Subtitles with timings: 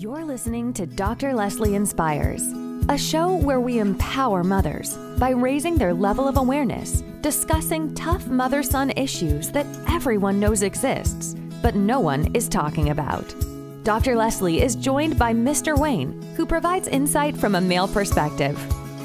[0.00, 1.34] You're listening to Dr.
[1.34, 2.42] Leslie Inspires,
[2.88, 8.62] a show where we empower mothers by raising their level of awareness, discussing tough mother
[8.62, 13.34] son issues that everyone knows exists, but no one is talking about.
[13.82, 14.16] Dr.
[14.16, 15.78] Leslie is joined by Mr.
[15.78, 18.58] Wayne, who provides insight from a male perspective.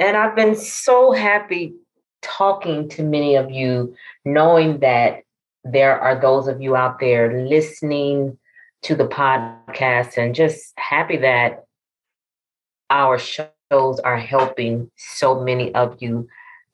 [0.00, 1.74] And I've been so happy
[2.22, 5.24] talking to many of you, knowing that
[5.62, 8.38] there are those of you out there listening
[8.84, 11.66] to the podcast and just happy that
[12.88, 16.26] our shows are helping so many of you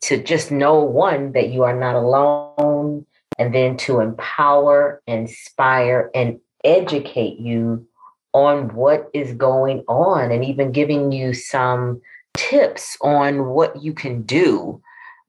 [0.02, 3.05] to just know one, that you are not alone,
[3.41, 7.86] and then to empower, inspire, and educate you
[8.32, 12.00] on what is going on, and even giving you some
[12.36, 14.83] tips on what you can do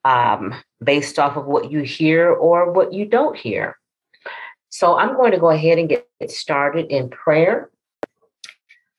[0.05, 3.77] um, based off of what you hear or what you don't hear.
[4.69, 7.69] So I'm going to go ahead and get started in prayer.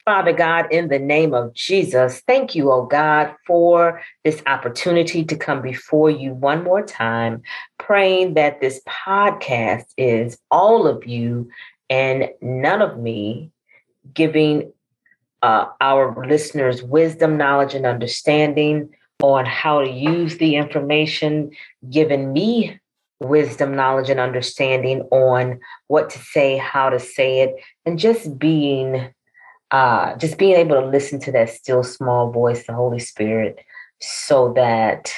[0.05, 5.37] Father God, in the name of Jesus, thank you, oh God, for this opportunity to
[5.37, 7.43] come before you one more time,
[7.79, 11.51] praying that this podcast is all of you
[11.89, 13.51] and none of me,
[14.13, 14.73] giving
[15.43, 18.91] uh, our listeners wisdom, knowledge, and understanding
[19.23, 21.51] on how to use the information,
[21.91, 22.79] giving me
[23.21, 29.13] wisdom, knowledge, and understanding on what to say, how to say it, and just being
[29.73, 33.59] uh, just being able to listen to that still small voice, the Holy Spirit,
[34.01, 35.13] so that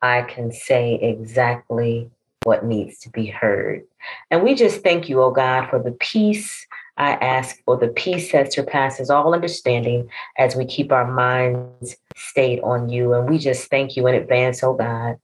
[0.00, 2.10] I can say exactly
[2.44, 3.82] what needs to be heard.
[4.30, 6.66] And we just thank you, oh God, for the peace.
[6.96, 12.60] I ask for the peace that surpasses all understanding as we keep our minds stayed
[12.60, 13.14] on you.
[13.14, 15.16] And we just thank you in advance, oh God.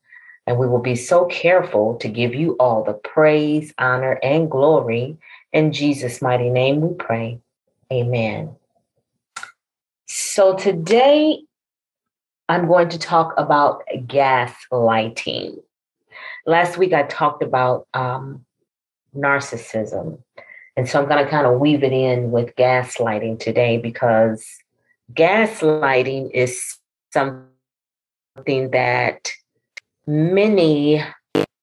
[0.47, 5.17] And we will be so careful to give you all the praise, honor, and glory.
[5.53, 7.41] In Jesus' mighty name we pray.
[7.93, 8.55] Amen.
[10.07, 11.41] So today
[12.49, 15.57] I'm going to talk about gaslighting.
[16.47, 18.45] Last week I talked about um,
[19.17, 20.19] narcissism.
[20.77, 24.45] And so I'm going to kind of weave it in with gaslighting today because
[25.13, 26.79] gaslighting is
[27.13, 29.31] something that
[30.07, 31.03] many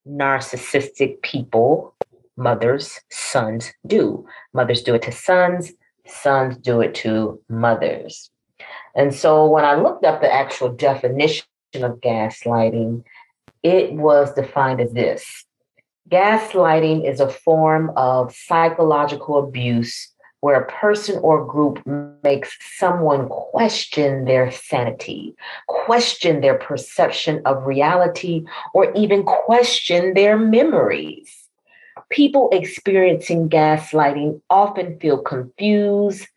[0.07, 1.93] narcissistic people,
[2.37, 4.25] mothers, sons do.
[4.53, 5.73] Mothers do it to sons,
[6.07, 8.29] sons do it to mothers.
[8.95, 11.45] And so when I looked up the actual definition
[11.75, 13.03] of gaslighting,
[13.63, 15.45] it was defined as this
[16.09, 21.85] Gaslighting is a form of psychological abuse where a person or group
[22.23, 25.35] makes someone question their sanity,
[25.67, 31.31] question their perception of reality, or even question their memories.
[32.09, 36.27] People experiencing gaslighting often feel confused,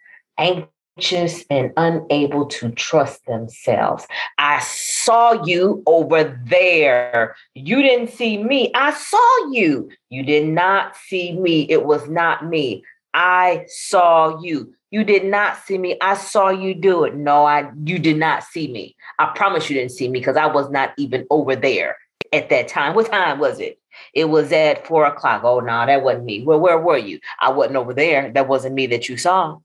[0.96, 4.06] anxious, and unable to trust themselves.
[4.38, 7.36] I saw you over there.
[7.54, 8.70] You didn't see me.
[8.74, 9.88] I saw you.
[10.10, 11.66] You did not see me.
[11.68, 12.84] It was not me.
[13.12, 14.74] I saw you.
[14.90, 15.96] You did not see me.
[16.00, 17.16] I saw you do it.
[17.16, 18.94] No, I you did not see me.
[19.18, 21.96] I promise you didn't see me because I was not even over there
[22.32, 22.94] at that time.
[22.94, 23.80] What time was it?
[24.12, 25.42] It was at four o'clock.
[25.44, 26.44] Oh no, that wasn't me.
[26.44, 27.18] Well, where were you?
[27.40, 28.30] I wasn't over there.
[28.32, 29.58] That wasn't me that you saw.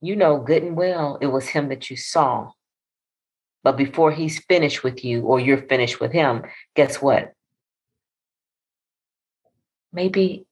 [0.00, 2.52] You know good and well it was him that you saw.
[3.62, 6.44] But before he's finished with you or you're finished with him,
[6.74, 7.34] guess what?
[9.92, 10.46] Maybe,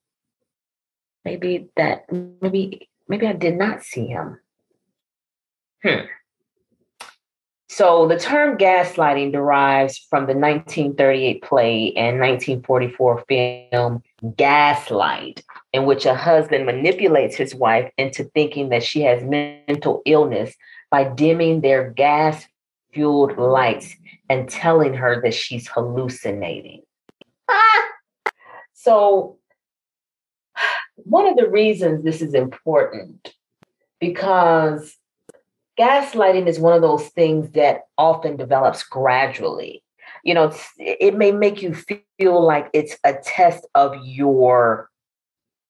[1.24, 4.40] maybe that, maybe, maybe I did not see him.
[5.82, 6.06] Hmm.
[7.70, 14.02] So the term gaslighting derives from the 1938 play and 1944 film
[14.36, 15.42] Gaslight,
[15.72, 20.54] in which a husband manipulates his wife into thinking that she has mental illness
[20.90, 22.46] by dimming their gas
[22.92, 23.94] fueled lights
[24.30, 26.82] and telling her that she's hallucinating.
[27.48, 27.84] Ah!
[28.72, 29.36] So,
[30.96, 33.34] one of the reasons this is important
[34.00, 34.96] because
[35.78, 39.82] gaslighting is one of those things that often develops gradually.
[40.24, 44.90] You know, it may make you feel like it's a test of your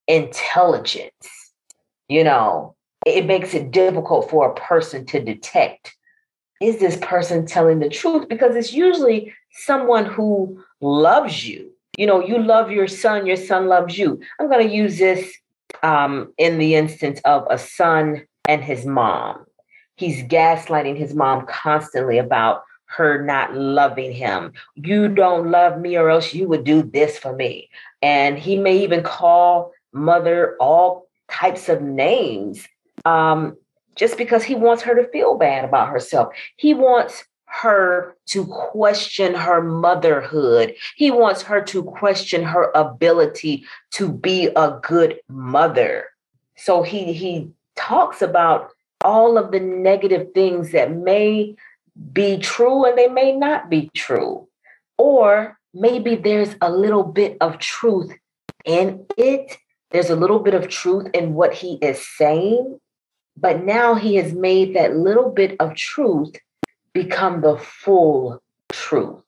[0.07, 1.53] intelligence.
[2.09, 2.75] You know,
[3.07, 5.95] it makes it difficult for a person to detect
[6.61, 8.29] is this person telling the truth?
[8.29, 13.67] Because it's usually someone who loves you you know, you love your son, your son
[13.67, 14.21] loves you.
[14.39, 15.35] I'm going to use this
[15.83, 19.45] um, in the instance of a son and his mom.
[19.99, 24.53] He's gaslighting his mom constantly about her not loving him.
[24.77, 27.69] You don't love me, or else you would do this for me.
[28.01, 32.67] And he may even call mother all types of names
[33.05, 33.57] um,
[33.97, 36.33] just because he wants her to feel bad about herself.
[36.57, 40.75] He wants her to question her motherhood.
[40.97, 46.05] He wants her to question her ability to be a good mother.
[46.57, 48.71] So he he talks about
[49.05, 51.55] all of the negative things that may
[52.13, 54.49] be true and they may not be true.
[54.97, 58.13] Or maybe there's a little bit of truth
[58.65, 59.57] in it.
[59.91, 62.79] There's a little bit of truth in what he is saying.
[63.37, 66.35] But now he has made that little bit of truth
[66.93, 68.43] become the full
[68.73, 69.23] truth.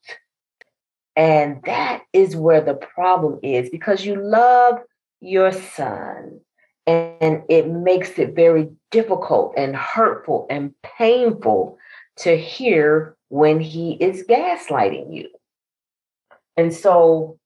[1.17, 4.81] And that is where the problem is because you love
[5.21, 6.41] your son
[6.87, 11.79] and it makes it very difficult and hurtful and painful
[12.19, 15.29] to hear when he is gaslighting you.
[16.57, 17.39] And so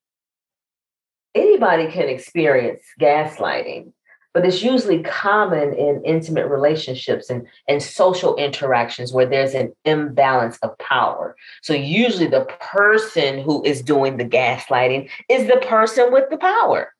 [1.34, 3.92] anybody can experience gaslighting,
[4.34, 10.58] but it's usually common in intimate relationships and, and social interactions where there's an imbalance
[10.58, 11.36] of power.
[11.62, 16.92] So usually the person who is doing the gaslighting is the person with the power.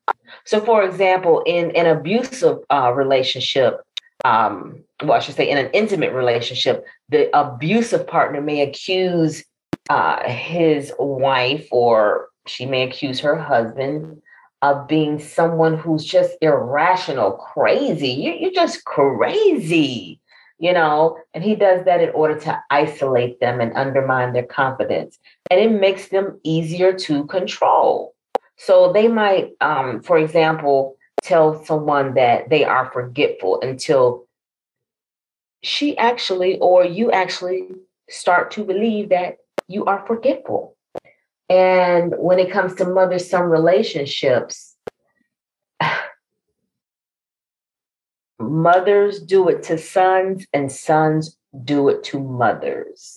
[0.45, 3.81] So for example, in an abusive uh, relationship,
[4.23, 9.43] um, well, I should say in an intimate relationship, the abusive partner may accuse
[9.89, 14.21] uh, his wife or she may accuse her husband
[14.61, 18.09] of being someone who's just irrational, crazy.
[18.09, 20.19] You, you're just crazy,
[20.57, 21.17] you know?
[21.33, 25.19] And he does that in order to isolate them and undermine their confidence.
[25.51, 28.15] And it makes them easier to control.
[28.57, 34.25] So they might, um, for example, tell someone that they are forgetful until
[35.61, 37.67] she actually or you actually
[38.09, 39.37] start to believe that
[39.67, 40.74] you are forgetful.
[41.49, 44.75] And when it comes to mother son relationships,
[48.39, 53.15] mothers do it to sons, and sons do it to mothers.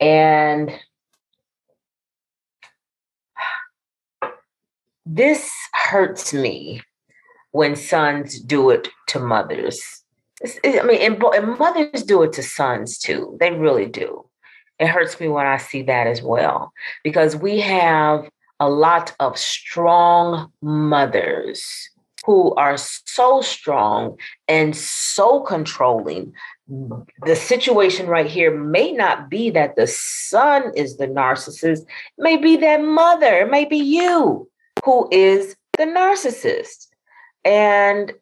[0.00, 0.70] And
[5.06, 6.82] this hurts me
[7.52, 10.02] when sons do it to mothers.
[10.64, 13.36] I mean, and, and mothers do it to sons too.
[13.40, 14.26] They really do
[14.78, 16.72] it hurts me when I see that as well
[17.02, 18.28] because we have
[18.60, 21.90] a lot of strong mothers
[22.24, 24.16] who are so strong
[24.48, 26.32] and so controlling.
[27.26, 31.86] The situation right here may not be that the son is the narcissist, it
[32.18, 34.48] may be that mother, it may be you
[34.84, 36.88] who is the narcissist.
[37.44, 38.14] And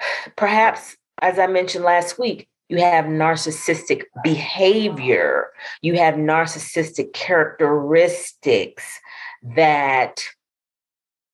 [0.36, 5.48] perhaps, as I mentioned last week, you have narcissistic behavior,
[5.82, 8.98] you have narcissistic characteristics
[9.42, 10.24] that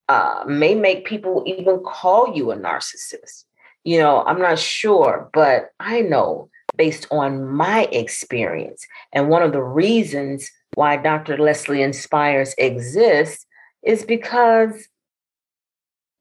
[0.09, 3.45] uh, may make people even call you a narcissist.
[3.85, 8.85] You know, I'm not sure, but I know based on my experience.
[9.13, 11.39] And one of the reasons why Dr.
[11.39, 13.47] Leslie Inspires exists
[13.85, 14.89] is because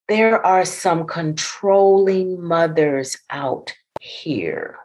[0.10, 4.78] there are some controlling mothers out here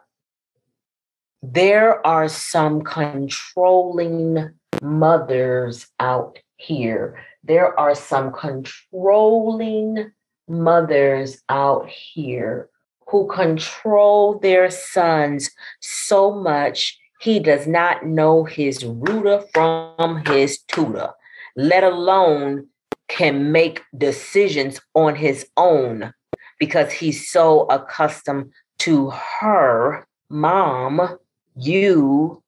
[1.45, 4.49] there are some controlling
[4.81, 7.19] mothers out here.
[7.43, 10.09] There are some controlling
[10.47, 12.69] mothers out here
[13.09, 21.09] who control their sons so much he does not know his rooter from his tutor,
[21.57, 22.67] let alone
[23.09, 26.13] can make decisions on his own
[26.57, 31.17] because he's so accustomed to her mom
[31.55, 32.41] you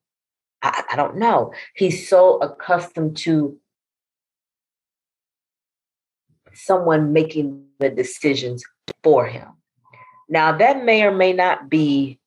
[0.62, 1.52] I, I don't know.
[1.74, 3.58] He's so accustomed to
[6.54, 8.64] someone making the decisions
[9.02, 9.48] for him.
[10.28, 12.18] Now that may or may not be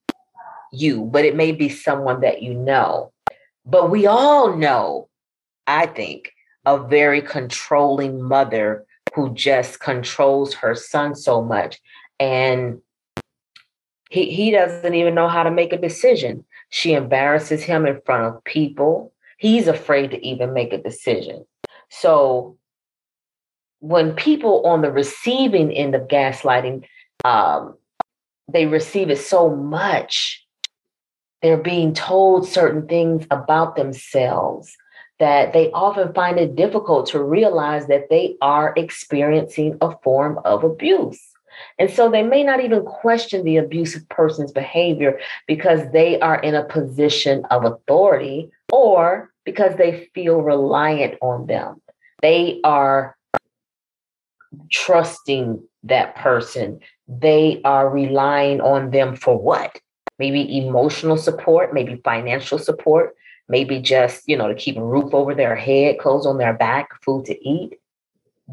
[0.72, 3.12] you but it may be someone that you know.
[3.66, 5.10] But we all know
[5.70, 6.32] i think
[6.66, 11.80] a very controlling mother who just controls her son so much
[12.20, 12.82] and
[14.10, 18.24] he, he doesn't even know how to make a decision she embarrasses him in front
[18.24, 19.14] of people.
[19.38, 21.46] He's afraid to even make a decision.
[21.90, 22.58] So
[23.80, 26.86] when people on the receiving end of gaslighting,
[27.24, 27.76] um,
[28.48, 30.46] they receive it so much,
[31.42, 34.76] they're being told certain things about themselves
[35.20, 40.64] that they often find it difficult to realize that they are experiencing a form of
[40.64, 41.29] abuse.
[41.78, 46.56] And so they may not even question the abusive person's behavior because they are in
[46.56, 51.82] a position of authority or because they feel reliant on them.
[52.22, 53.18] They are
[54.72, 56.80] trusting that person.
[57.08, 59.80] They are relying on them for what?
[60.18, 63.16] Maybe emotional support, maybe financial support,
[63.48, 67.02] maybe just, you know, to keep a roof over their head, clothes on their back,
[67.04, 67.79] food to eat.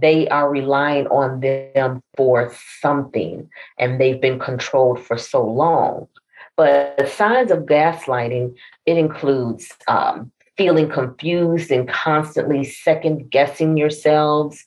[0.01, 3.49] They are relying on them for something
[3.79, 6.09] and they've been controlled for so long.
[6.57, 8.55] But the signs of gaslighting,
[8.87, 14.65] it includes um, feeling confused and constantly second guessing yourselves,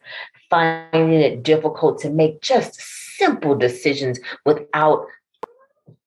[0.49, 2.79] finding it difficult to make just
[3.17, 5.05] simple decisions without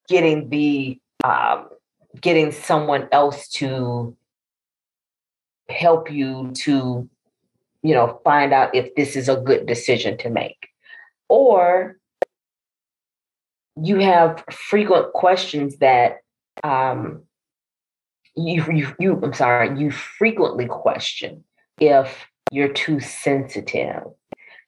[0.09, 1.69] getting the um,
[2.21, 4.17] getting someone else to
[5.69, 7.09] help you to
[7.83, 10.69] you know find out if this is a good decision to make.
[11.29, 11.97] Or
[13.81, 16.19] you have frequent questions that
[16.63, 17.23] um,
[18.37, 21.45] you, you you I'm sorry you frequently question
[21.81, 24.05] if you're too sensitive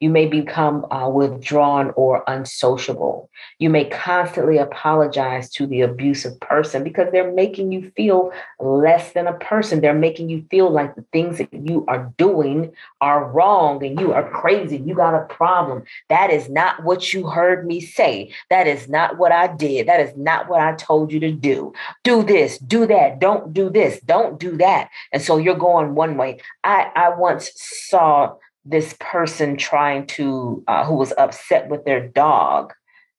[0.05, 3.31] you may become uh, withdrawn or unsociable.
[3.59, 8.31] You may constantly apologize to the abusive person because they're making you feel
[8.61, 9.81] less than a person.
[9.81, 12.71] They're making you feel like the things that you are doing
[13.01, 14.77] are wrong and you are crazy.
[14.77, 15.85] You got a problem.
[16.11, 18.31] That is not what you heard me say.
[18.51, 19.89] That is not what I did.
[19.89, 21.73] That is not what I told you to do.
[22.03, 23.21] Do this, do that.
[23.21, 24.01] Don't do this.
[24.01, 24.91] Don't do that.
[25.15, 26.41] And so you're going one way.
[26.63, 28.35] I, I once saw
[28.65, 32.73] this person trying to uh, who was upset with their dog.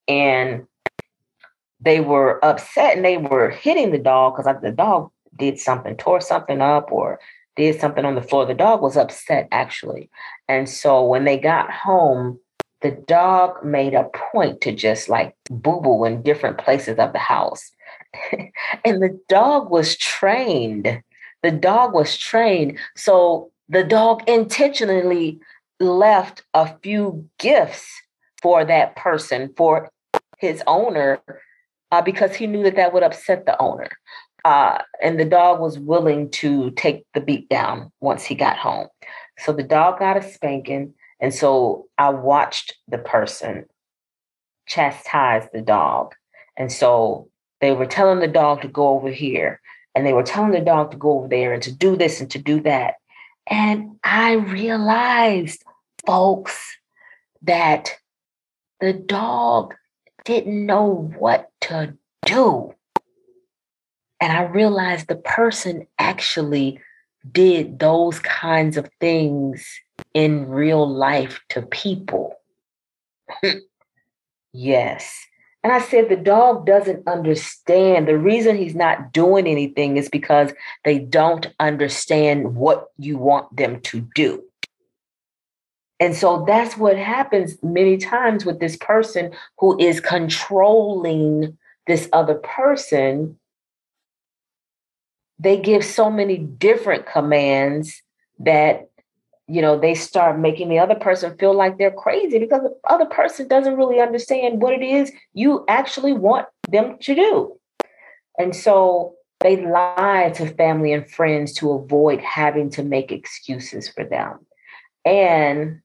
[0.07, 0.67] And
[1.79, 6.21] they were upset and they were hitting the dog because the dog did something tore
[6.21, 7.19] something up or
[7.55, 8.45] did something on the floor.
[8.45, 10.09] The dog was upset actually.
[10.47, 12.39] And so when they got home
[12.85, 17.19] the dog made a point to just like boo boo in different places of the
[17.19, 17.71] house.
[18.85, 21.01] And the dog was trained.
[21.41, 22.77] The dog was trained.
[22.95, 25.39] So the dog intentionally
[25.79, 27.87] left a few gifts
[28.41, 29.89] for that person, for
[30.37, 31.21] his owner,
[31.91, 33.89] uh, because he knew that that would upset the owner.
[34.43, 38.87] Uh, and the dog was willing to take the beat down once he got home.
[39.39, 40.93] So the dog got a spanking.
[41.19, 43.65] And so I watched the person
[44.67, 46.13] chastise the dog.
[46.57, 47.29] And so
[47.61, 49.59] they were telling the dog to go over here,
[49.95, 52.29] and they were telling the dog to go over there and to do this and
[52.31, 52.95] to do that.
[53.47, 55.63] And I realized,
[56.05, 56.77] folks,
[57.43, 57.91] that
[58.79, 59.75] the dog
[60.23, 62.73] didn't know what to do.
[64.19, 66.79] And I realized the person actually
[67.31, 69.79] did those kinds of things
[70.13, 72.35] in real life to people.
[74.53, 75.27] yes.
[75.65, 78.07] And I said, the dog doesn't understand.
[78.07, 80.53] The reason he's not doing anything is because
[80.83, 84.43] they don't understand what you want them to do.
[85.99, 91.57] And so that's what happens many times with this person who is controlling
[91.87, 93.39] this other person.
[95.39, 98.03] They give so many different commands
[98.37, 98.91] that
[99.47, 103.05] you know, they start making the other person feel like they're crazy because the other
[103.05, 107.59] person doesn't really understand what it is you actually want them to do.
[108.39, 114.03] And so they lie to family and friends to avoid having to make excuses for
[114.03, 114.39] them.
[115.05, 115.81] And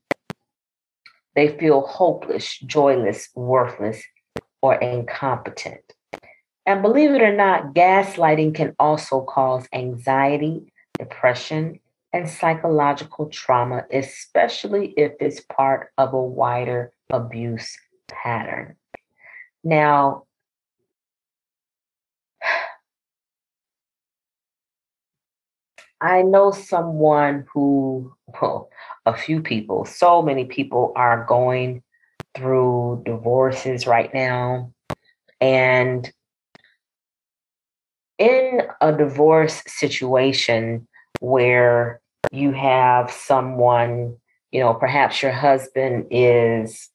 [1.35, 4.03] they feel hopeless, joyless, worthless,
[4.63, 5.83] or incompetent.
[6.65, 11.81] And believe it or not, gaslighting can also cause anxiety, depression,
[12.13, 17.77] and psychological trauma, especially if it's part of a wider abuse
[18.09, 18.77] pattern.
[19.63, 20.25] Now,
[26.01, 28.71] I know someone who, well,
[29.05, 31.83] a few people, so many people are going
[32.35, 34.73] through divorces right now.
[35.41, 36.11] And
[38.19, 40.87] in a divorce situation
[41.21, 42.01] where
[42.33, 44.17] you have someone,
[44.51, 46.91] you know, perhaps your husband is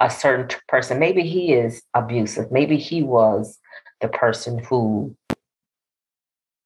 [0.00, 0.98] a certain person.
[0.98, 2.50] Maybe he is abusive.
[2.50, 3.58] Maybe he was
[4.00, 5.16] the person who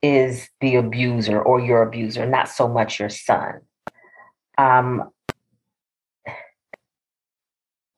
[0.02, 3.61] is the abuser or your abuser, not so much your son.
[4.59, 5.11] Um,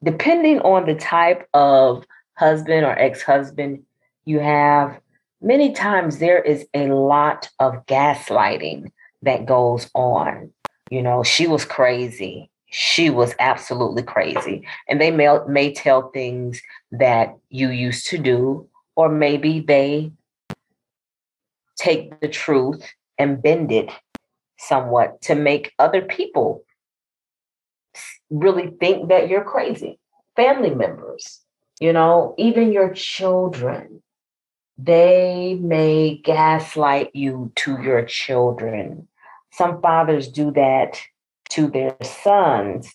[0.03, 2.05] depending on the type of
[2.35, 3.83] husband or ex husband
[4.25, 5.01] you have,
[5.41, 8.91] many times there is a lot of gaslighting
[9.23, 10.53] that goes on.
[10.91, 12.51] You know, she was crazy.
[12.71, 14.67] She was absolutely crazy.
[14.89, 16.61] And they may, may tell things
[16.93, 20.13] that you used to do, or maybe they
[21.77, 22.83] take the truth
[23.19, 23.91] and bend it
[24.59, 26.65] somewhat to make other people
[28.31, 29.99] really think that you're crazy.
[30.35, 31.41] Family members,
[31.81, 34.03] you know, even your children,
[34.79, 39.09] they may gaslight you to your children.
[39.53, 41.01] Some fathers do that
[41.51, 42.95] to their sons.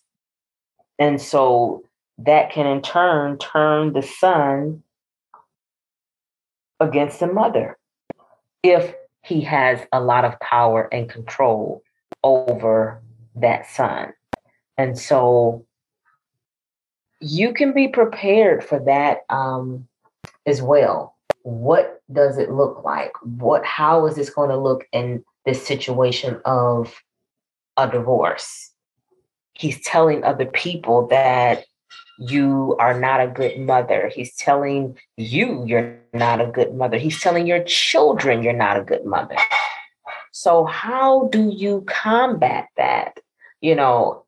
[1.00, 1.84] And so
[2.20, 4.84] that can in turn turn the son
[6.80, 7.78] against the mother
[8.64, 11.84] if he has a lot of power and control
[12.24, 13.02] over
[13.36, 14.14] that son.
[14.78, 15.66] And so
[17.20, 19.88] you can be prepared for that um,
[20.46, 21.11] as well.
[21.44, 23.12] What does it look like?
[23.24, 26.94] What how is this going to look in this situation of
[27.78, 28.72] a divorce?
[29.54, 31.66] He's telling other people that
[32.20, 34.12] you are not a good mother.
[34.14, 36.98] He's telling you you're not a good mother.
[36.98, 39.36] He's telling your children you're not a good mother.
[40.32, 43.20] So, how do you combat that?
[43.60, 44.26] You know,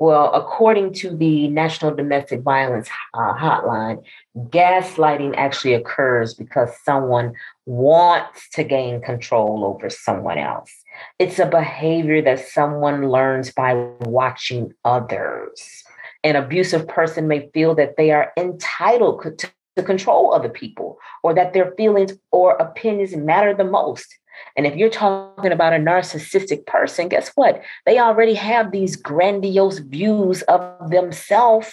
[0.00, 4.02] well, according to the National Domestic Violence uh, Hotline,
[4.34, 7.34] gaslighting actually occurs because someone
[7.66, 10.72] wants to gain control over someone else.
[11.18, 15.84] It's a behavior that someone learns by watching others.
[16.24, 19.50] An abusive person may feel that they are entitled to,
[19.82, 24.14] control other people or that their feelings or opinions matter the most.
[24.56, 27.62] And if you're talking about a narcissistic person, guess what?
[27.86, 31.72] They already have these grandiose views of themselves.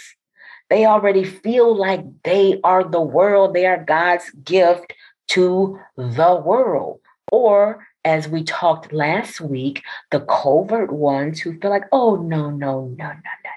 [0.70, 4.94] They already feel like they are the world, they are God's gift
[5.30, 7.00] to the world.
[7.32, 12.86] Or as we talked last week, the covert ones who feel like, oh, no, no,
[12.86, 13.57] no, no, no.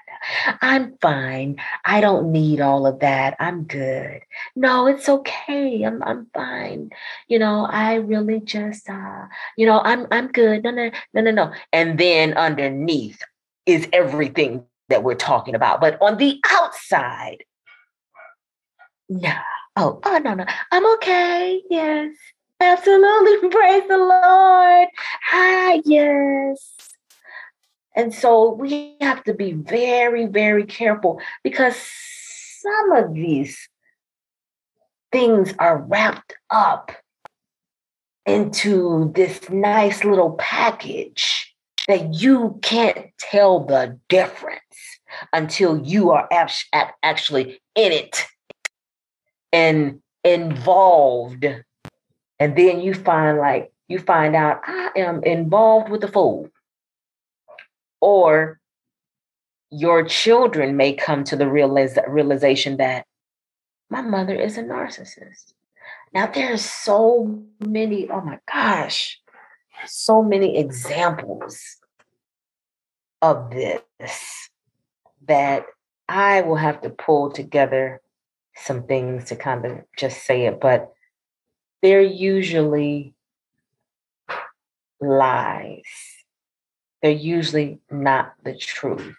[0.61, 1.57] I'm fine.
[1.85, 3.35] I don't need all of that.
[3.39, 4.21] I'm good.
[4.55, 5.83] No, it's okay.
[5.83, 6.89] I'm I'm fine.
[7.27, 9.25] You know, I really just uh,
[9.57, 10.63] you know, I'm I'm good.
[10.63, 11.53] No, no, no, no, no.
[11.73, 13.21] And then underneath
[13.65, 15.81] is everything that we're talking about.
[15.81, 17.43] But on the outside,
[19.09, 19.33] no.
[19.77, 20.45] Oh, oh no, no.
[20.71, 21.61] I'm okay.
[21.69, 22.13] Yes.
[22.59, 23.49] Absolutely.
[23.51, 24.87] Praise the Lord.
[25.33, 26.90] Ah, yes.
[27.95, 31.75] And so we have to be very, very careful because
[32.59, 33.67] some of these
[35.11, 36.91] things are wrapped up
[38.25, 41.53] into this nice little package
[41.87, 44.61] that you can't tell the difference
[45.33, 46.29] until you are
[47.03, 48.25] actually in it
[49.51, 51.45] and involved
[52.41, 56.49] and then you find like you find out I am involved with the fool.
[58.01, 58.59] Or
[59.69, 63.05] your children may come to the realiz- realization that
[63.89, 65.53] my mother is a narcissist.
[66.13, 69.19] Now there are so many, oh my gosh,
[69.85, 71.77] so many examples
[73.21, 74.49] of this
[75.27, 75.65] that
[76.09, 78.01] I will have to pull together
[78.55, 80.59] some things to kind of just say it.
[80.59, 80.91] But
[81.81, 83.15] they're usually
[84.99, 85.83] lies.
[87.01, 89.17] They're usually not the truth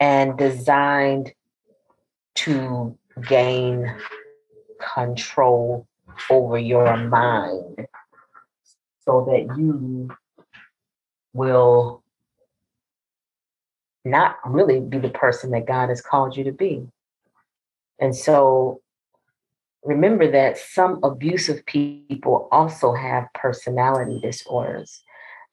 [0.00, 1.32] and designed
[2.36, 2.96] to
[3.28, 3.94] gain
[4.94, 5.86] control
[6.30, 7.86] over your mind
[9.04, 10.10] so that you
[11.32, 12.02] will
[14.04, 16.86] not really be the person that God has called you to be.
[17.98, 18.80] And so
[19.82, 25.02] remember that some abusive people also have personality disorders.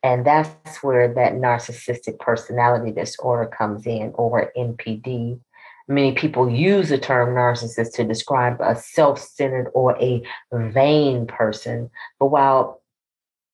[0.03, 5.39] And that's where that narcissistic personality disorder comes in, or NPD.
[5.87, 11.89] Many people use the term narcissist to describe a self centered or a vain person.
[12.19, 12.81] But while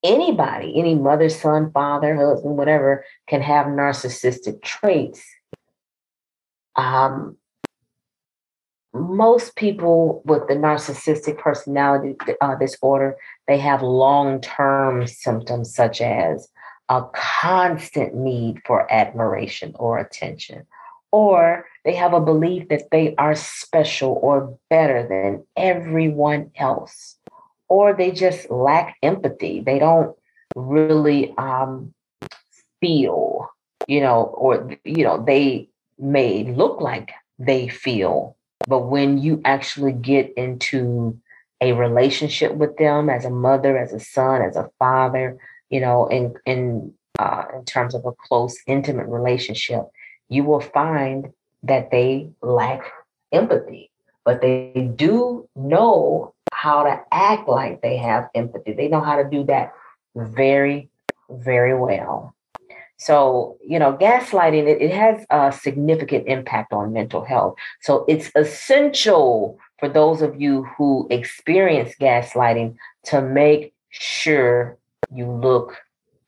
[0.04, 5.24] anybody, any mother, son, father, husband, whatever, can have narcissistic traits,
[6.76, 7.38] um,
[9.00, 13.16] most people with the narcissistic personality uh, disorder
[13.48, 16.50] they have long-term symptoms such as
[16.90, 20.66] a constant need for admiration or attention
[21.12, 27.18] or they have a belief that they are special or better than everyone else
[27.70, 29.62] or they just lack empathy.
[29.62, 30.16] They don't
[30.56, 31.94] really um,
[32.82, 33.48] feel
[33.88, 38.36] you know or you know they may look like they feel
[38.70, 41.20] but when you actually get into
[41.60, 45.38] a relationship with them as a mother, as a son, as a father,
[45.72, 49.82] you know, in in uh, in terms of a close, intimate relationship,
[50.30, 52.82] you will find that they lack
[53.32, 53.90] empathy,
[54.24, 58.74] but they do know how to act like they have empathy.
[58.74, 59.74] They know how to do that
[60.16, 60.90] very,
[61.30, 62.36] very well.
[63.00, 67.56] So, you know, gaslighting, it, it has a significant impact on mental health.
[67.82, 74.78] So it's essential for those of you who experience gaslighting to make sure
[75.14, 75.78] you look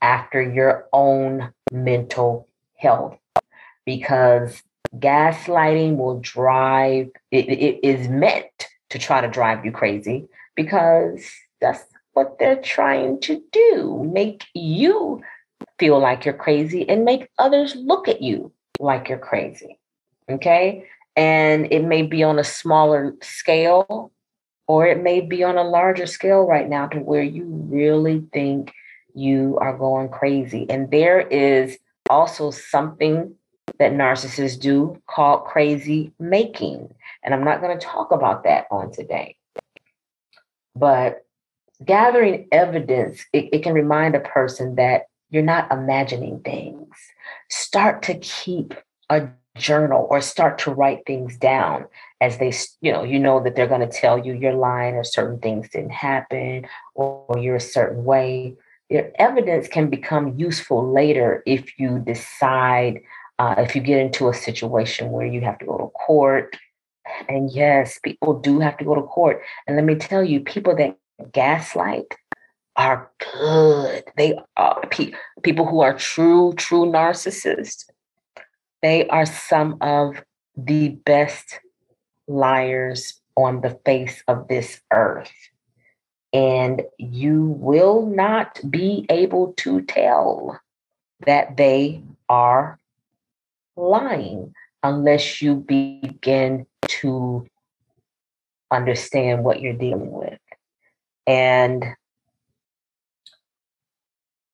[0.01, 3.17] after your own mental health
[3.85, 4.63] because
[4.97, 11.23] gaslighting will drive it, it is meant to try to drive you crazy because
[11.61, 15.21] that's what they're trying to do make you
[15.81, 19.79] feel like you're crazy and make others look at you like you're crazy
[20.29, 24.11] okay and it may be on a smaller scale
[24.67, 28.71] or it may be on a larger scale right now to where you really think
[29.15, 31.77] you are going crazy and there is
[32.11, 33.35] also something
[33.79, 36.93] that narcissists do called crazy making.
[37.23, 39.37] And I'm not going to talk about that on today.
[40.75, 41.25] But
[41.83, 46.95] gathering evidence, it, it can remind a person that you're not imagining things.
[47.49, 48.75] Start to keep
[49.09, 51.85] a journal or start to write things down
[52.21, 55.03] as they you know you know that they're going to tell you you're lying or
[55.03, 56.65] certain things didn't happen
[56.95, 58.55] or, or you're a certain way
[58.89, 63.01] your evidence can become useful later if you decide
[63.41, 66.55] uh, if you get into a situation where you have to go to court,
[67.27, 69.41] and yes, people do have to go to court.
[69.65, 70.95] And let me tell you, people that
[71.31, 72.05] gaslight
[72.75, 74.03] are good.
[74.17, 77.85] They are pe- people who are true, true narcissists.
[78.81, 80.23] They are some of
[80.55, 81.59] the best
[82.27, 85.31] liars on the face of this earth.
[86.33, 90.59] And you will not be able to tell
[91.25, 92.79] that they are
[93.75, 94.53] lying
[94.83, 97.45] unless you begin to
[98.71, 100.39] understand what you're dealing with.
[101.27, 101.85] And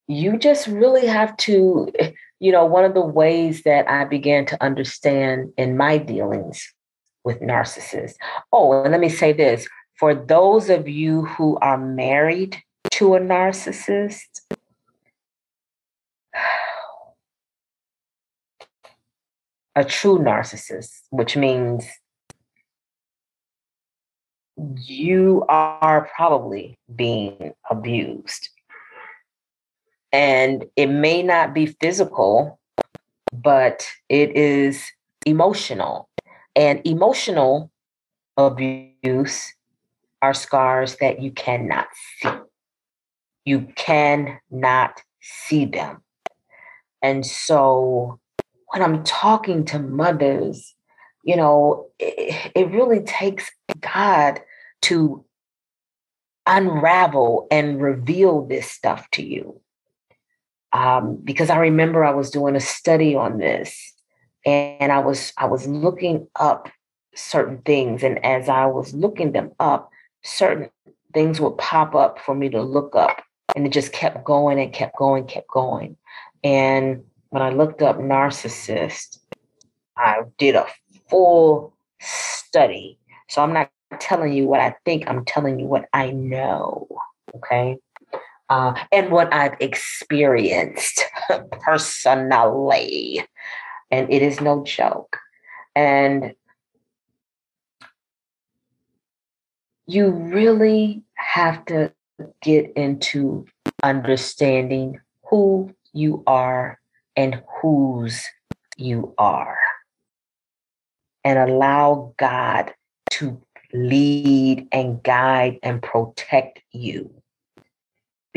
[0.08, 1.92] you just really have to,
[2.40, 6.72] you know, one of the ways that I began to understand in my dealings
[7.24, 8.14] with narcissists.
[8.52, 9.68] Oh, and let me say this
[9.98, 12.56] for those of you who are married
[12.92, 14.40] to a narcissist,
[19.74, 21.86] a true narcissist, which means
[24.56, 28.48] you are probably being abused.
[30.12, 32.58] And it may not be physical,
[33.32, 34.84] but it is
[35.26, 36.08] emotional.
[36.56, 37.70] And emotional
[38.36, 39.54] abuse
[40.22, 41.88] are scars that you cannot
[42.20, 42.30] see.
[43.44, 46.02] You cannot see them.
[47.02, 48.18] And so
[48.68, 50.74] when I'm talking to mothers,
[51.24, 54.40] you know, it, it really takes God
[54.82, 55.24] to
[56.46, 59.60] unravel and reveal this stuff to you.
[60.72, 63.94] Um, because I remember I was doing a study on this
[64.44, 66.68] and I was I was looking up
[67.14, 69.90] certain things and as I was looking them up
[70.22, 70.70] certain
[71.14, 73.22] things would pop up for me to look up
[73.56, 75.96] and it just kept going and kept going kept going
[76.44, 79.18] and when I looked up narcissist,
[79.96, 80.66] I did a
[81.08, 82.98] full study.
[83.28, 86.88] So I'm not telling you what I think, I'm telling you what I know.
[87.34, 87.76] Okay.
[88.50, 91.04] Uh, and what I've experienced
[91.60, 93.22] personally.
[93.90, 95.18] And it is no joke.
[95.74, 96.34] And
[99.86, 101.92] you really have to
[102.42, 103.46] get into
[103.82, 106.78] understanding who you are
[107.16, 108.22] and whose
[108.76, 109.58] you are.
[111.24, 112.72] And allow God
[113.12, 113.40] to
[113.72, 117.10] lead and guide and protect you.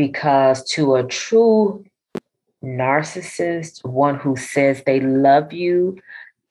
[0.01, 1.85] Because to a true
[2.63, 5.99] narcissist, one who says they love you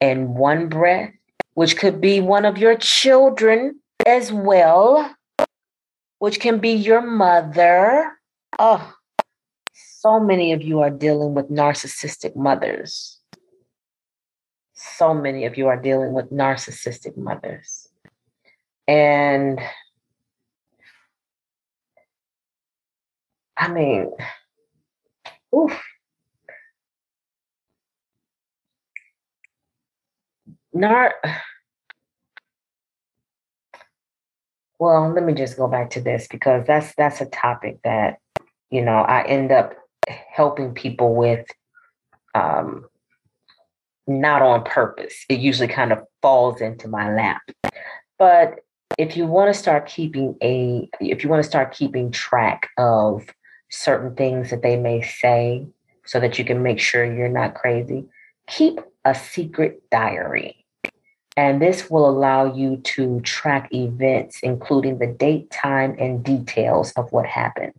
[0.01, 1.13] in one breath,
[1.55, 5.13] which could be one of your children as well,
[6.21, 8.13] which can be your mother.
[8.61, 8.95] Oh,
[9.75, 13.19] so many of you are dealing with narcissistic mothers.
[14.75, 17.89] So many of you are dealing with narcissistic mothers.
[18.87, 19.59] And
[23.61, 24.11] I mean,
[25.55, 25.79] oof.
[30.73, 31.13] Nar
[34.79, 38.19] well, let me just go back to this because that's that's a topic that
[38.71, 39.75] you know I end up
[40.07, 41.47] helping people with
[42.35, 42.87] um,
[44.07, 45.27] not on purpose.
[45.29, 47.43] It usually kind of falls into my lap.
[48.19, 48.61] But
[48.97, 53.29] if you want to start keeping a if you want to start keeping track of
[53.71, 55.67] certain things that they may say
[56.05, 58.05] so that you can make sure you're not crazy,
[58.47, 60.65] keep a secret diary.
[61.37, 67.11] And this will allow you to track events, including the date, time, and details of
[67.13, 67.73] what happened.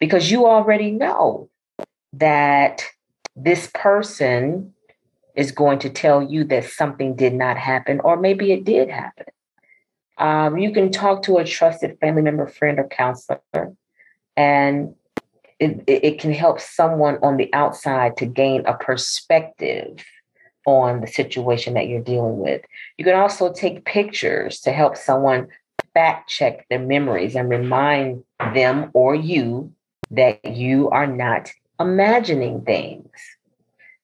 [0.00, 1.48] Because you already know
[2.14, 2.82] that
[3.36, 4.72] this person
[5.34, 9.26] is going to tell you that something did not happen, or maybe it did happen.
[10.16, 13.40] Um, you can talk to a trusted family member, friend, or counselor,
[14.34, 14.94] and
[15.58, 20.04] it, it can help someone on the outside to gain a perspective
[20.66, 22.62] on the situation that you're dealing with.
[22.98, 25.48] You can also take pictures to help someone
[25.94, 29.72] fact check their memories and remind them or you
[30.10, 33.08] that you are not imagining things.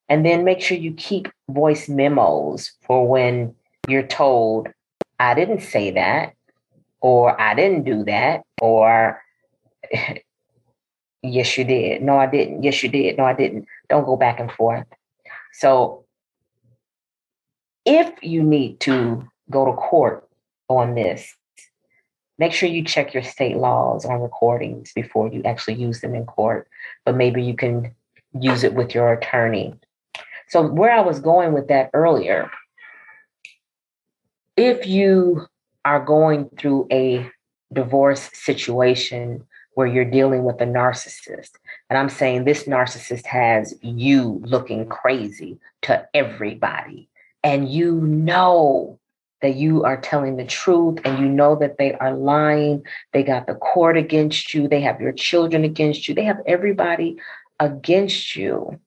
[0.08, 3.54] And then make sure you keep voice memos for when
[3.88, 4.68] you're told,
[5.18, 6.34] I didn't say that,
[7.00, 9.22] or I didn't do that, or
[11.22, 12.02] yes, you did.
[12.02, 12.62] No, I didn't.
[12.62, 13.16] Yes, you did.
[13.16, 13.66] No, I didn't.
[13.88, 14.86] Don't go back and forth.
[15.52, 16.04] So
[17.84, 20.28] if you need to go to court
[20.68, 21.34] on this,
[22.38, 26.24] make sure you check your state laws on recordings before you actually use them in
[26.24, 26.68] court.
[27.04, 27.94] But maybe you can
[28.38, 29.74] use it with your attorney.
[30.48, 32.50] So, where I was going with that earlier,
[34.56, 35.46] if you
[35.84, 37.30] are going through a
[37.72, 41.50] divorce situation where you're dealing with a narcissist,
[41.88, 47.08] and I'm saying this narcissist has you looking crazy to everybody,
[47.42, 48.98] and you know
[49.42, 52.84] that you are telling the truth and you know that they are lying.
[53.12, 57.18] They got the court against you, they have your children against you, they have everybody
[57.60, 58.80] against you.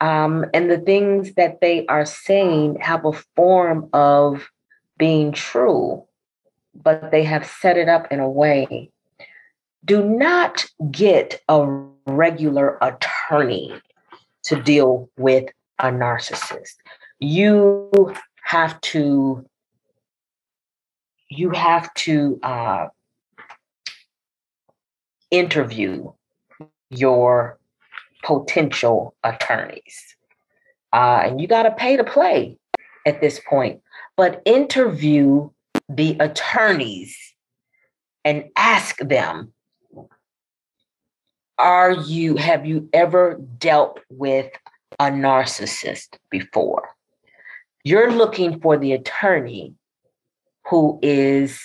[0.00, 4.50] Um, and the things that they are saying have a form of
[4.98, 6.04] being true,
[6.74, 8.90] but they have set it up in a way.
[9.86, 11.64] Do not get a
[12.06, 13.72] regular attorney
[14.44, 16.74] to deal with a narcissist.
[17.18, 19.46] You have to
[21.28, 22.86] you have to uh,
[25.30, 26.12] interview
[26.90, 27.58] your
[28.22, 30.16] potential attorneys.
[30.92, 32.56] Uh, and you got to pay to play
[33.06, 33.80] at this point
[34.16, 35.48] but interview
[35.88, 37.16] the attorneys
[38.24, 39.52] and ask them
[41.58, 44.50] are you have you ever dealt with
[44.98, 46.90] a narcissist before?
[47.84, 49.74] You're looking for the attorney
[50.68, 51.60] who is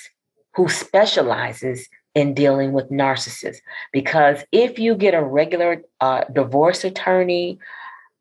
[0.56, 3.62] who specializes in dealing with narcissists.
[3.94, 7.58] Because if you get a regular uh, divorce attorney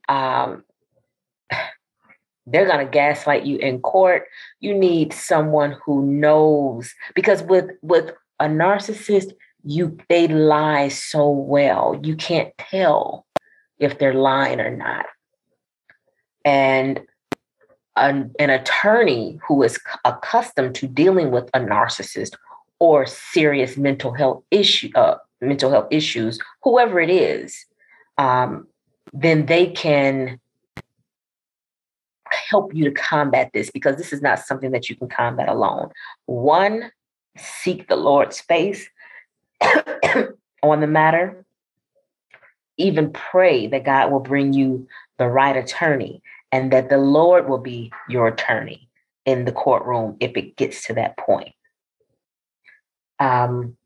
[0.08, 0.64] um,
[2.46, 4.24] they're going to gaslight you in court.
[4.58, 9.32] You need someone who knows because with with a narcissist
[9.64, 11.98] you they lie so well.
[12.02, 13.26] You can't tell
[13.78, 15.06] if they're lying or not.
[16.44, 17.00] And
[17.96, 22.34] an, an attorney who is accustomed to dealing with a narcissist
[22.78, 27.66] or serious mental health issue, uh, mental health issues, whoever it is,
[28.16, 28.66] um,
[29.12, 30.40] then they can
[32.48, 35.90] help you to combat this because this is not something that you can combat alone.
[36.26, 36.90] One,
[37.36, 38.88] seek the Lord's face
[40.62, 41.44] on the matter.
[42.76, 47.58] Even pray that God will bring you the right attorney and that the Lord will
[47.58, 48.88] be your attorney
[49.26, 51.54] in the courtroom if it gets to that point.
[53.18, 53.76] Um,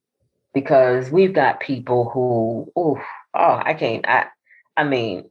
[0.52, 3.02] because we've got people who, oh,
[3.34, 4.26] oh, I can't, I,
[4.76, 5.28] I mean,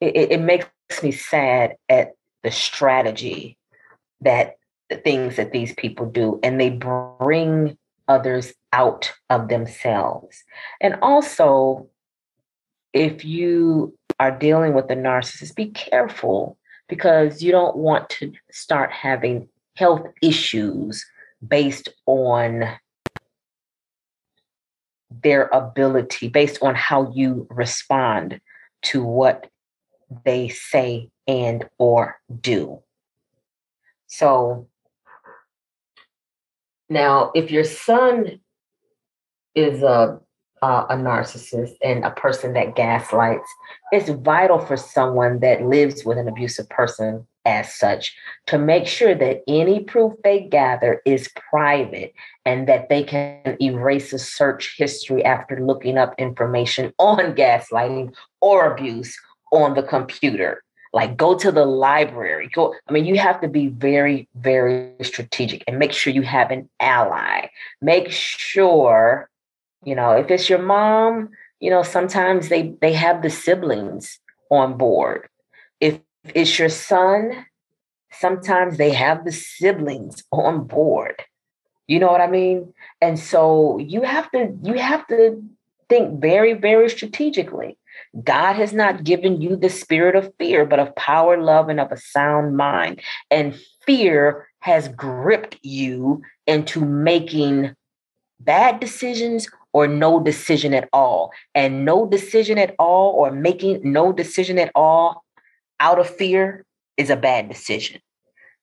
[0.00, 0.66] it, it makes
[1.02, 2.12] me sad at
[2.42, 3.56] the strategy
[4.20, 4.56] that
[4.96, 7.76] things that these people do, and they bring
[8.08, 10.42] others out of themselves.
[10.80, 11.88] And also,
[12.92, 18.90] if you are dealing with a narcissist, be careful because you don't want to start
[18.90, 21.06] having health issues
[21.46, 22.64] based on
[25.22, 28.40] their ability, based on how you respond
[28.82, 29.48] to what
[30.24, 32.82] they say and or do.
[34.06, 34.66] So
[36.90, 38.40] now if your son
[39.54, 40.20] is a
[40.62, 43.48] uh, a narcissist and a person that gaslights,
[43.92, 48.14] it's vital for someone that lives with an abusive person as such
[48.46, 52.12] to make sure that any proof they gather is private
[52.44, 58.70] and that they can erase a search history after looking up information on gaslighting or
[58.70, 59.18] abuse
[59.52, 62.48] on the computer like go to the library.
[62.52, 66.50] Go i mean you have to be very very strategic and make sure you have
[66.50, 67.48] an ally.
[67.80, 69.28] Make sure
[69.84, 74.18] you know if it's your mom you know sometimes they they have the siblings
[74.50, 75.28] on board.
[75.80, 76.00] If
[76.34, 77.46] it's your son
[78.12, 81.22] sometimes they have the siblings on board.
[81.86, 82.72] You know what i mean?
[83.00, 85.42] And so you have to you have to
[85.88, 87.76] think very very strategically
[88.24, 91.92] God has not given you the spirit of fear, but of power, love, and of
[91.92, 93.00] a sound mind.
[93.30, 97.74] And fear has gripped you into making
[98.40, 101.32] bad decisions or no decision at all.
[101.54, 105.24] And no decision at all or making no decision at all
[105.78, 106.64] out of fear
[106.96, 108.00] is a bad decision.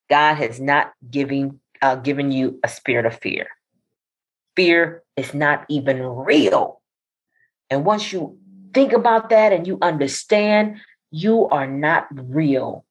[0.09, 3.47] God has not given uh, given you a spirit of fear.
[4.55, 6.81] Fear is not even real.
[7.69, 8.39] And once you
[8.73, 10.77] think about that and you understand
[11.11, 12.85] you are not real.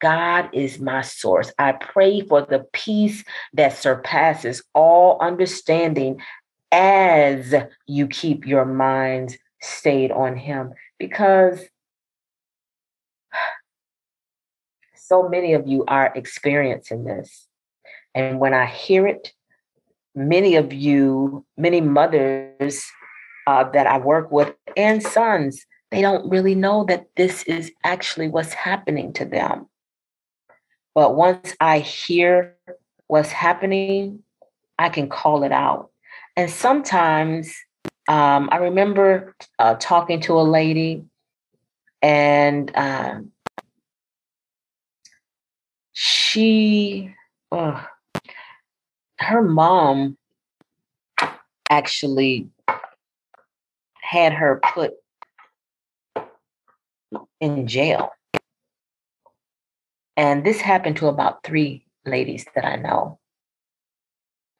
[0.00, 1.52] God is my source.
[1.58, 6.20] I pray for the peace that surpasses all understanding
[6.70, 7.54] as
[7.86, 11.64] you keep your minds stayed on Him because
[14.94, 17.46] so many of you are experiencing this.
[18.14, 19.32] And when I hear it,
[20.14, 22.84] many of you, many mothers
[23.46, 28.28] uh, that I work with and sons, they don't really know that this is actually
[28.28, 29.68] what's happening to them.
[30.94, 32.56] But once I hear
[33.06, 34.22] what's happening,
[34.78, 35.90] I can call it out.
[36.36, 37.54] And sometimes
[38.08, 41.04] um, I remember uh, talking to a lady,
[42.02, 43.20] and uh,
[45.92, 47.14] she,
[47.50, 50.16] her mom
[51.70, 52.48] actually
[54.06, 54.92] had her put
[57.40, 58.12] in jail.
[60.16, 63.18] And this happened to about three ladies that I know.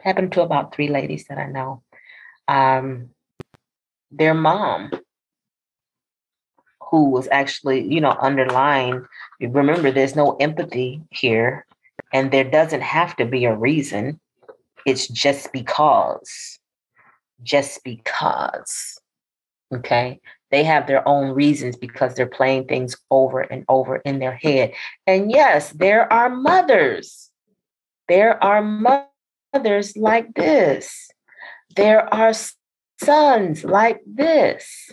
[0.01, 1.83] Happened to about three ladies that I know.
[2.49, 3.11] Um,
[4.11, 4.91] their mom,
[6.81, 9.07] who was actually, you know, underlying,
[9.41, 11.67] remember, there's no empathy here,
[12.13, 14.21] and there doesn't have to be a reason.
[14.85, 16.59] It's just because.
[17.43, 19.01] Just because.
[19.75, 20.21] Okay.
[20.51, 24.73] They have their own reasons because they're playing things over and over in their head.
[25.07, 27.31] And yes, there are mothers.
[28.09, 31.11] There are mothers like this.
[31.75, 32.33] There are
[33.03, 34.91] sons like this.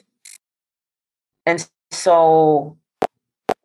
[1.46, 2.78] And so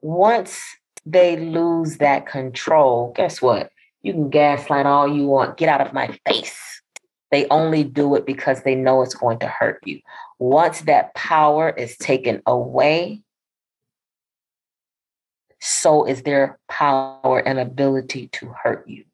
[0.02, 0.60] once
[1.06, 3.70] they lose that control, guess what?
[4.02, 5.56] You can gaslight all you want.
[5.56, 6.82] Get out of my face.
[7.30, 10.00] They only do it because they know it's going to hurt you.
[10.38, 13.22] Once that power is taken away,
[15.60, 19.04] so is their power and ability to hurt you.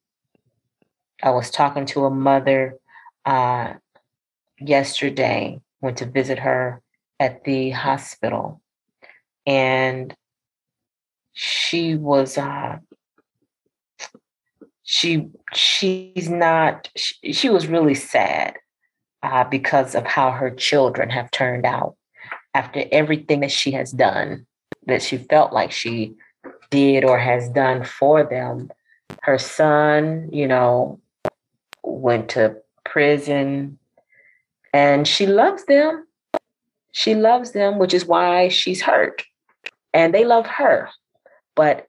[1.22, 2.76] I was talking to a mother
[3.24, 3.74] uh,
[4.58, 6.82] yesterday, went to visit her
[7.18, 8.60] at the hospital,
[9.46, 10.14] and
[11.32, 12.78] she was uh,
[14.82, 18.56] she she's not she, she was really sad
[19.24, 21.96] uh, because of how her children have turned out
[22.54, 24.46] after everything that she has done
[24.86, 26.14] that she felt like she
[26.70, 28.70] did or has done for them
[29.22, 31.00] her son you know
[31.82, 33.78] went to prison
[34.72, 36.06] and she loves them
[36.92, 39.22] she loves them which is why she's hurt
[39.92, 40.90] and they love her
[41.54, 41.88] but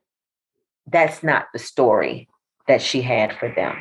[0.86, 2.28] that's not the story
[2.68, 3.76] that she had for them.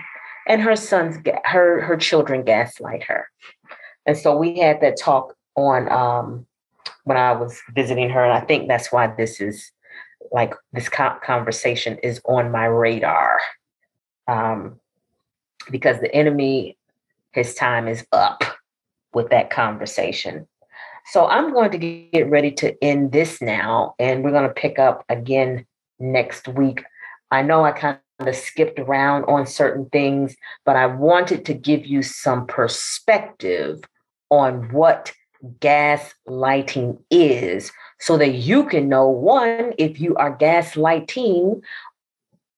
[0.48, 3.30] And her sons, her her children gaslight her.
[4.06, 6.46] And so we had that talk on um,
[7.06, 9.72] when I was visiting her, and I think that's why this is
[10.32, 13.40] like this conversation is on my radar,
[14.28, 14.80] um,
[15.72, 16.78] because the enemy,
[17.32, 18.44] his time is up
[19.14, 20.48] with that conversation.
[21.08, 24.80] So I'm going to get ready to end this now, and we're going to pick
[24.80, 25.66] up again
[26.00, 26.84] next week.
[27.32, 30.36] I know I kind of skipped around on certain things,
[30.66, 33.82] but I wanted to give you some perspective
[34.30, 35.14] on what
[35.60, 41.62] gaslighting is so that you can know one, if you are gaslighting,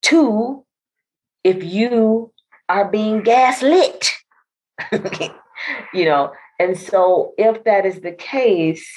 [0.01, 0.63] two,
[1.43, 2.31] if you
[2.69, 4.13] are being gaslit.
[5.93, 8.89] you know, and so if that is the case,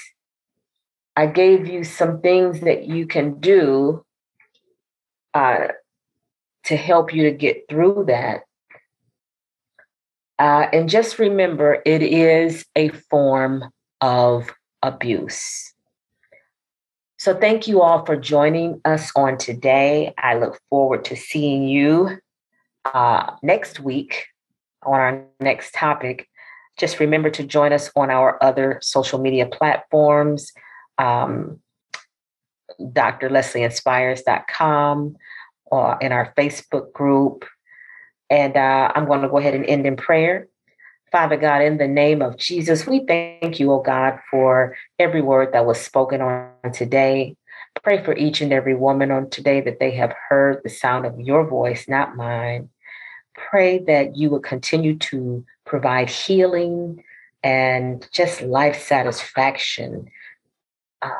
[1.16, 4.04] I gave you some things that you can do
[5.34, 5.68] uh,
[6.64, 8.42] to help you to get through that.
[10.38, 13.64] Uh, and just remember, it is a form
[14.00, 14.50] of
[14.82, 15.74] abuse.
[17.18, 20.14] So, thank you all for joining us on today.
[20.16, 22.16] I look forward to seeing you
[22.86, 24.24] uh, next week
[24.82, 26.26] on our next topic.
[26.78, 30.50] Just remember to join us on our other social media platforms.
[30.96, 31.60] Um,
[32.80, 35.16] drlesleyinspires.com
[35.70, 37.44] or in our Facebook group.
[38.28, 40.48] And uh, I'm going to go ahead and end in prayer.
[41.10, 45.52] Father God, in the name of Jesus, we thank you, oh God, for every word
[45.52, 47.36] that was spoken on today.
[47.82, 51.18] Pray for each and every woman on today that they have heard the sound of
[51.18, 52.68] your voice, not mine.
[53.34, 57.02] Pray that you will continue to provide healing
[57.42, 60.10] and just life satisfaction.
[61.02, 61.10] Uh,